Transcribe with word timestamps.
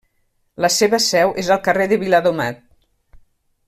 La 0.65 0.71
seva 0.75 0.99
seu 1.09 1.35
és 1.43 1.53
al 1.57 1.61
carrer 1.69 1.89
de 1.93 2.01
Viladomat. 2.05 2.67